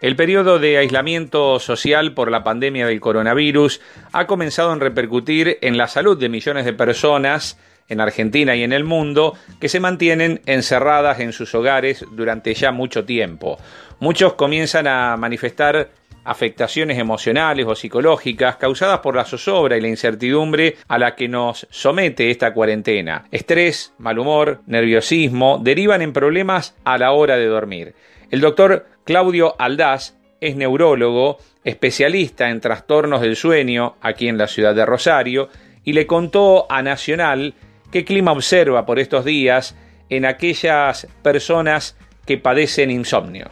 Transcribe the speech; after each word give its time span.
El 0.00 0.14
periodo 0.14 0.60
de 0.60 0.78
aislamiento 0.78 1.58
social 1.58 2.14
por 2.14 2.30
la 2.30 2.44
pandemia 2.44 2.86
del 2.86 3.00
coronavirus 3.00 3.80
ha 4.12 4.28
comenzado 4.28 4.70
a 4.70 4.76
repercutir 4.76 5.58
en 5.60 5.76
la 5.76 5.88
salud 5.88 6.16
de 6.16 6.28
millones 6.28 6.64
de 6.64 6.72
personas 6.72 7.58
en 7.88 8.00
Argentina 8.00 8.54
y 8.54 8.62
en 8.62 8.72
el 8.72 8.84
mundo 8.84 9.34
que 9.60 9.68
se 9.68 9.80
mantienen 9.80 10.40
encerradas 10.46 11.18
en 11.18 11.32
sus 11.32 11.52
hogares 11.56 12.04
durante 12.12 12.54
ya 12.54 12.70
mucho 12.70 13.04
tiempo. 13.04 13.58
Muchos 13.98 14.34
comienzan 14.34 14.86
a 14.86 15.16
manifestar 15.16 15.90
afectaciones 16.24 16.98
emocionales 16.98 17.66
o 17.66 17.74
psicológicas 17.74 18.56
causadas 18.56 19.00
por 19.00 19.16
la 19.16 19.24
zozobra 19.24 19.76
y 19.76 19.80
la 19.80 19.88
incertidumbre 19.88 20.76
a 20.86 20.98
la 20.98 21.16
que 21.16 21.26
nos 21.26 21.66
somete 21.70 22.30
esta 22.30 22.52
cuarentena. 22.52 23.24
Estrés, 23.32 23.94
mal 23.98 24.20
humor, 24.20 24.60
nerviosismo 24.66 25.58
derivan 25.60 26.02
en 26.02 26.12
problemas 26.12 26.76
a 26.84 26.98
la 26.98 27.10
hora 27.10 27.36
de 27.36 27.46
dormir. 27.46 27.94
El 28.30 28.42
doctor 28.42 28.86
Claudio 29.08 29.54
Aldaz 29.58 30.18
es 30.38 30.54
neurólogo, 30.54 31.38
especialista 31.64 32.50
en 32.50 32.60
trastornos 32.60 33.22
del 33.22 33.36
sueño 33.36 33.94
aquí 34.02 34.28
en 34.28 34.36
la 34.36 34.46
ciudad 34.46 34.74
de 34.74 34.84
Rosario 34.84 35.48
y 35.82 35.94
le 35.94 36.06
contó 36.06 36.70
a 36.70 36.82
Nacional 36.82 37.54
qué 37.90 38.04
clima 38.04 38.32
observa 38.32 38.84
por 38.84 38.98
estos 38.98 39.24
días 39.24 39.74
en 40.10 40.26
aquellas 40.26 41.08
personas 41.22 41.96
que 42.26 42.36
padecen 42.36 42.90
insomnios. 42.90 43.48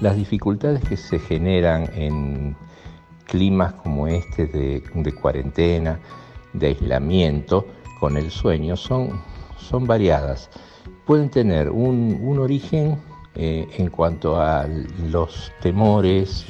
Las 0.00 0.16
dificultades 0.16 0.82
que 0.88 0.96
se 0.96 1.20
generan 1.20 1.88
en 1.94 2.56
climas 3.26 3.74
como 3.74 4.08
este 4.08 4.46
de, 4.46 4.82
de 4.92 5.12
cuarentena, 5.12 6.00
de 6.52 6.66
aislamiento, 6.66 7.68
con 8.00 8.16
el 8.16 8.30
sueño 8.30 8.76
son, 8.76 9.20
son 9.58 9.86
variadas. 9.86 10.48
Pueden 11.06 11.28
tener 11.28 11.70
un, 11.70 12.38
origen 12.38 12.98
eh, 13.34 13.68
en 13.76 13.90
cuanto 13.90 14.40
a 14.40 14.66
los 15.10 15.52
temores, 15.60 16.46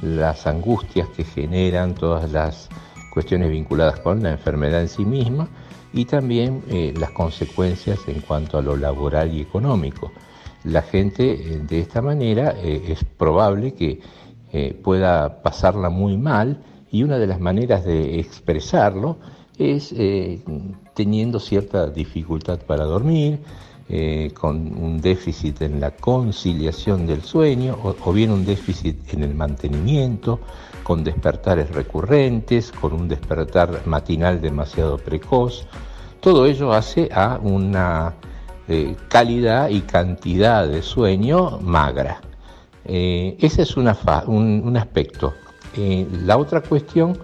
las 0.00 0.46
angustias 0.46 1.08
que 1.08 1.24
generan 1.24 1.94
todas 1.94 2.30
las 2.30 2.68
cuestiones 3.12 3.50
vinculadas 3.50 3.98
con 4.00 4.22
la 4.22 4.30
enfermedad 4.30 4.80
en 4.80 4.88
sí 4.88 5.04
misma 5.04 5.48
y 5.92 6.04
también 6.04 6.62
eh, 6.68 6.94
las 6.98 7.10
consecuencias 7.10 7.98
en 8.06 8.20
cuanto 8.20 8.58
a 8.58 8.62
lo 8.62 8.76
laboral 8.76 9.34
y 9.34 9.40
económico. 9.40 10.12
La 10.64 10.82
gente 10.82 11.32
eh, 11.32 11.60
de 11.66 11.80
esta 11.80 12.00
manera 12.00 12.54
es 12.62 13.02
probable 13.04 13.74
que 13.74 14.00
pueda 14.82 15.42
pasarla 15.42 15.90
muy 15.90 16.16
mal 16.16 16.62
y 16.90 17.02
una 17.02 17.18
de 17.18 17.26
las 17.26 17.40
maneras 17.40 17.84
de 17.84 18.18
expresarlo 18.18 19.18
es 19.58 19.92
eh, 19.96 20.40
teniendo 20.94 21.40
cierta 21.40 21.88
dificultad 21.88 22.58
para 22.60 22.84
dormir, 22.84 23.38
eh, 23.88 24.32
con 24.34 24.56
un 24.76 25.00
déficit 25.00 25.62
en 25.62 25.80
la 25.80 25.92
conciliación 25.92 27.06
del 27.06 27.22
sueño 27.22 27.78
o, 27.82 28.12
bien 28.12 28.32
un 28.32 28.44
déficit 28.44 29.14
en 29.14 29.22
el 29.22 29.34
mantenimiento, 29.34 30.40
con 30.82 31.04
despertares 31.04 31.70
recurrentes, 31.70 32.72
con 32.72 32.92
un 32.92 33.08
despertar 33.08 33.86
matinal 33.86 34.40
demasiado 34.40 34.98
precoz. 34.98 35.66
Todo 36.20 36.46
ello 36.46 36.72
hace 36.72 37.08
a 37.12 37.38
una 37.40 38.14
eh, 38.68 38.96
calidad 39.08 39.68
y 39.68 39.82
cantidad 39.82 40.66
de 40.66 40.82
sueño 40.82 41.58
magra. 41.60 42.20
ese 42.84 43.62
es 43.62 43.76
un, 43.76 43.88
un, 44.26 44.76
aspecto. 44.76 45.34
la 45.76 46.36
otra 46.38 46.60
cuestión 46.60 47.18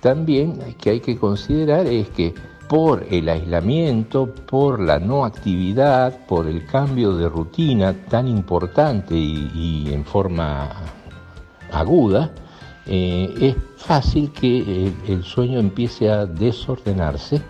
también 0.00 0.74
que 0.80 0.90
hay 0.90 1.00
que 1.00 1.16
considerar 1.16 1.86
es 1.86 2.08
que 2.10 2.34
por 2.68 3.06
el 3.10 3.28
aislamiento, 3.28 4.26
por 4.26 4.78
la 4.78 4.98
no 4.98 5.24
actividad, 5.24 6.26
por 6.26 6.46
el 6.46 6.66
cambio 6.66 7.16
de 7.16 7.28
rutina 7.28 7.94
tan 8.08 8.28
importante 8.28 9.14
y, 9.14 9.88
en 9.90 10.04
forma 10.04 10.68
aguda, 11.72 12.30
eh, 12.86 13.34
es 13.40 13.56
fácil 13.76 14.30
que 14.32 14.58
eh, 14.58 14.92
el 15.08 15.24
sueño 15.24 15.58
empiece 15.58 16.10
a 16.10 16.26
desordenarse. 16.26 17.40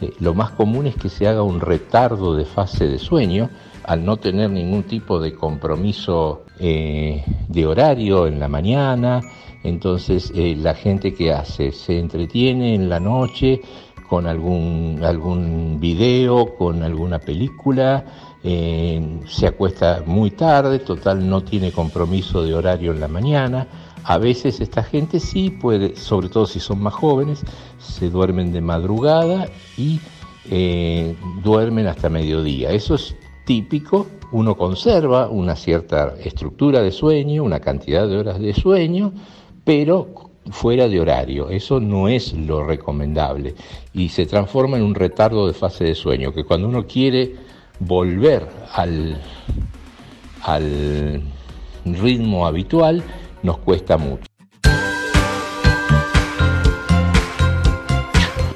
Eh, 0.00 0.12
lo 0.20 0.34
más 0.34 0.50
común 0.52 0.86
es 0.86 0.96
que 0.96 1.10
se 1.10 1.28
haga 1.28 1.42
un 1.42 1.60
retardo 1.60 2.34
de 2.34 2.46
fase 2.46 2.86
de 2.86 2.98
sueño 2.98 3.50
al 3.84 4.04
no 4.04 4.16
tener 4.16 4.50
ningún 4.50 4.82
tipo 4.82 5.20
de 5.20 5.34
compromiso 5.34 6.42
de 6.58 7.66
horario 7.66 8.26
en 8.26 8.40
la 8.40 8.48
mañana, 8.48 9.20
entonces, 9.66 10.32
eh, 10.34 10.54
la 10.56 10.74
gente 10.74 11.12
que 11.12 11.32
hace 11.32 11.72
se 11.72 11.98
entretiene 11.98 12.74
en 12.74 12.88
la 12.88 13.00
noche 13.00 13.60
con 14.08 14.26
algún, 14.26 15.00
algún 15.02 15.78
video, 15.80 16.54
con 16.56 16.82
alguna 16.82 17.18
película, 17.18 18.04
eh, 18.44 19.20
se 19.26 19.48
acuesta 19.48 20.04
muy 20.06 20.30
tarde, 20.30 20.78
total 20.78 21.28
no 21.28 21.42
tiene 21.42 21.72
compromiso 21.72 22.44
de 22.44 22.54
horario 22.54 22.92
en 22.92 23.00
la 23.00 23.08
mañana. 23.08 23.66
A 24.04 24.18
veces 24.18 24.60
esta 24.60 24.84
gente 24.84 25.18
sí 25.18 25.50
puede, 25.50 25.96
sobre 25.96 26.28
todo 26.28 26.46
si 26.46 26.60
son 26.60 26.80
más 26.80 26.94
jóvenes, 26.94 27.42
se 27.78 28.08
duermen 28.08 28.52
de 28.52 28.60
madrugada 28.60 29.48
y 29.76 29.98
eh, 30.48 31.16
duermen 31.42 31.88
hasta 31.88 32.08
mediodía. 32.08 32.70
Eso 32.70 32.94
es 32.94 33.16
típico, 33.44 34.06
uno 34.30 34.56
conserva 34.56 35.28
una 35.28 35.56
cierta 35.56 36.14
estructura 36.22 36.82
de 36.82 36.92
sueño, 36.92 37.42
una 37.42 37.58
cantidad 37.58 38.06
de 38.06 38.16
horas 38.16 38.38
de 38.38 38.54
sueño, 38.54 39.12
pero 39.66 40.30
fuera 40.52 40.86
de 40.88 41.00
horario. 41.00 41.50
Eso 41.50 41.80
no 41.80 42.08
es 42.08 42.32
lo 42.32 42.64
recomendable 42.64 43.56
y 43.92 44.08
se 44.08 44.24
transforma 44.24 44.76
en 44.76 44.84
un 44.84 44.94
retardo 44.94 45.48
de 45.48 45.52
fase 45.52 45.84
de 45.84 45.94
sueño, 45.96 46.32
que 46.32 46.44
cuando 46.44 46.68
uno 46.68 46.86
quiere 46.86 47.34
volver 47.80 48.46
al, 48.72 49.20
al 50.42 51.20
ritmo 51.84 52.46
habitual 52.46 53.02
nos 53.42 53.58
cuesta 53.58 53.98
mucho. 53.98 54.24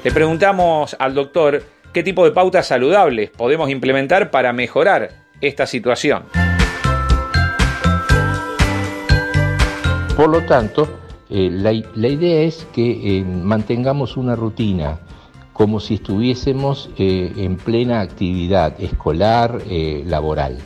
Le 0.03 0.11
preguntamos 0.11 0.95
al 0.97 1.13
doctor 1.13 1.61
qué 1.93 2.03
tipo 2.03 2.23
de 2.23 2.31
pautas 2.31 2.67
saludables 2.67 3.31
podemos 3.31 3.69
implementar 3.69 4.31
para 4.31 4.53
mejorar 4.53 5.11
esta 5.41 5.67
situación. 5.67 6.23
Por 10.15 10.29
lo 10.29 10.41
tanto, 10.45 11.00
eh, 11.33 11.49
la, 11.49 11.71
idea 11.71 12.41
es 12.41 12.67
que 12.73 13.19
eh, 13.19 13.23
mantengamos 13.23 14.17
una 14.17 14.35
rutina 14.35 14.99
como 15.53 15.79
si 15.79 15.93
estuviésemos 15.93 16.89
eh, 16.97 17.31
en 17.37 17.55
plena 17.55 18.01
actividad 18.01 18.75
escolar, 18.81 19.61
laboral. 20.05 20.57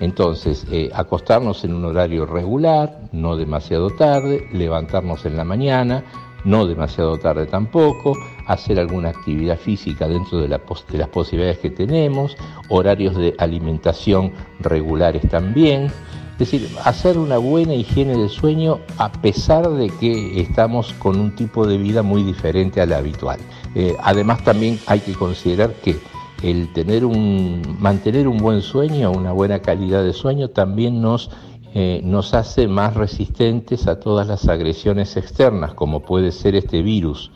Entonces, 0.00 0.66
acostarnos 0.92 1.64
en 1.64 1.72
un 1.72 1.84
horario 1.84 2.26
regular, 2.26 2.98
no 3.12 3.36
demasiado 3.36 3.90
tarde, 3.90 4.46
levantarnos 4.52 5.24
en 5.24 5.36
la 5.36 5.44
mañana, 5.44 6.04
no 6.44 6.66
demasiado 6.66 7.16
tarde 7.18 7.46
tampoco, 7.46 8.12
hacer 8.46 8.78
alguna 8.78 9.10
actividad 9.10 9.56
física 9.56 10.06
dentro 10.06 10.38
de, 10.38 10.48
de 10.48 10.98
las 10.98 11.08
posibilidades 11.08 11.58
que 11.58 11.70
tenemos, 11.70 12.36
horarios 12.68 13.16
de 13.16 13.34
alimentación 13.38 14.32
regulares 14.60 15.26
también. 15.28 15.90
Es 16.34 16.50
decir, 16.50 16.68
hacer 16.84 17.16
una 17.16 17.38
buena 17.38 17.74
higiene 17.74 18.18
del 18.18 18.28
sueño 18.28 18.80
a 18.98 19.10
pesar 19.12 19.70
de 19.70 19.88
que 19.88 20.40
estamos 20.40 20.92
con 20.94 21.20
un 21.20 21.36
tipo 21.36 21.64
de 21.64 21.78
vida 21.78 22.02
muy 22.02 22.24
diferente 22.24 22.80
al 22.80 22.92
habitual. 22.92 23.38
Eh, 23.76 23.94
además 24.02 24.42
también 24.42 24.80
hay 24.86 24.98
que 24.98 25.12
considerar 25.12 25.74
que 25.74 25.96
el 26.42 26.72
tener 26.72 27.04
un, 27.04 27.76
mantener 27.78 28.26
un 28.26 28.38
buen 28.38 28.62
sueño, 28.62 29.12
una 29.12 29.30
buena 29.30 29.60
calidad 29.60 30.02
de 30.02 30.12
sueño, 30.12 30.50
también 30.50 31.00
nos, 31.00 31.30
eh, 31.72 32.00
nos 32.02 32.34
hace 32.34 32.66
más 32.66 32.94
resistentes 32.94 33.86
a 33.86 34.00
todas 34.00 34.26
las 34.26 34.48
agresiones 34.48 35.16
externas, 35.16 35.74
como 35.74 36.00
puede 36.00 36.32
ser 36.32 36.56
este 36.56 36.82
virus. 36.82 37.30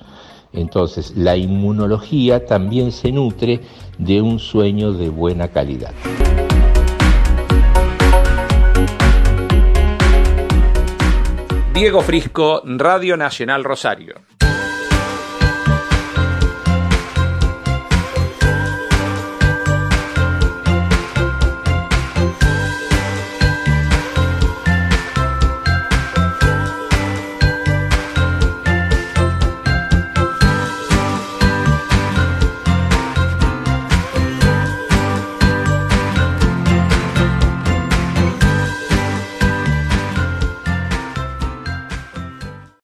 Entonces, 0.52 1.16
la 1.16 1.36
inmunología 1.36 2.44
también 2.46 2.90
se 2.90 3.12
nutre 3.12 3.60
de 3.96 4.20
un 4.22 4.40
sueño 4.40 4.92
de 4.92 5.08
buena 5.08 5.48
calidad. 5.48 5.92
Diego 11.78 12.00
Frisco, 12.02 12.60
Radio 12.64 13.16
Nacional 13.16 13.62
Rosario. 13.62 14.27